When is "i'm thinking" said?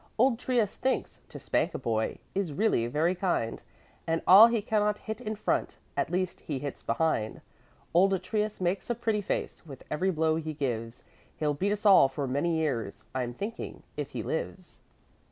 13.13-13.83